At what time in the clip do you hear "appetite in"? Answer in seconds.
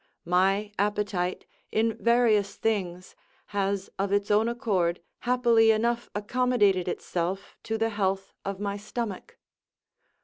0.79-1.95